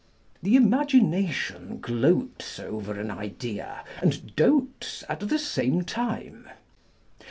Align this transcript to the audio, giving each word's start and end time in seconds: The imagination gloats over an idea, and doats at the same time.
The 0.41 0.55
imagination 0.55 1.77
gloats 1.79 2.59
over 2.59 2.99
an 2.99 3.11
idea, 3.11 3.83
and 4.01 4.35
doats 4.35 5.03
at 5.07 5.19
the 5.19 5.37
same 5.37 5.83
time. 5.83 6.49